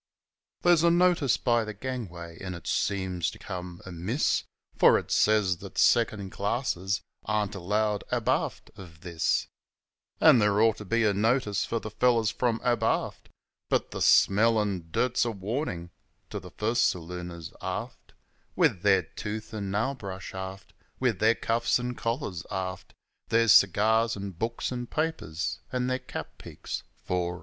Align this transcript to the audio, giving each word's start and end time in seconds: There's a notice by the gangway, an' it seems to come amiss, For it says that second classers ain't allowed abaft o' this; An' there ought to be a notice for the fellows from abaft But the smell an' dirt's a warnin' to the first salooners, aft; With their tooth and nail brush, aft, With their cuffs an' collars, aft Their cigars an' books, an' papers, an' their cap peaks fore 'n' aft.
There's 0.63 0.81
a 0.81 0.89
notice 0.89 1.37
by 1.37 1.63
the 1.63 1.75
gangway, 1.75 2.39
an' 2.39 2.55
it 2.55 2.65
seems 2.65 3.29
to 3.29 3.37
come 3.37 3.81
amiss, 3.85 4.45
For 4.75 4.97
it 4.97 5.11
says 5.11 5.57
that 5.57 5.77
second 5.77 6.31
classers 6.31 7.01
ain't 7.29 7.53
allowed 7.53 8.03
abaft 8.11 8.71
o' 8.79 8.85
this; 8.85 9.45
An' 10.19 10.39
there 10.39 10.59
ought 10.59 10.77
to 10.77 10.85
be 10.85 11.03
a 11.03 11.13
notice 11.13 11.65
for 11.65 11.79
the 11.79 11.91
fellows 11.91 12.31
from 12.31 12.59
abaft 12.63 13.29
But 13.69 13.91
the 13.91 14.01
smell 14.01 14.59
an' 14.59 14.87
dirt's 14.89 15.23
a 15.23 15.29
warnin' 15.29 15.91
to 16.31 16.39
the 16.39 16.49
first 16.49 16.91
salooners, 16.91 17.53
aft; 17.61 18.13
With 18.55 18.81
their 18.81 19.03
tooth 19.03 19.53
and 19.53 19.71
nail 19.71 19.93
brush, 19.93 20.33
aft, 20.33 20.73
With 20.99 21.19
their 21.19 21.35
cuffs 21.35 21.79
an' 21.79 21.93
collars, 21.93 22.43
aft 22.49 22.95
Their 23.27 23.47
cigars 23.49 24.17
an' 24.17 24.31
books, 24.31 24.71
an' 24.71 24.87
papers, 24.87 25.59
an' 25.71 25.85
their 25.85 25.99
cap 25.99 26.39
peaks 26.39 26.81
fore 26.95 27.33
'n' 27.33 27.35
aft. 27.35 27.39